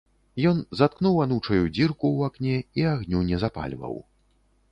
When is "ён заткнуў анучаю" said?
0.51-1.61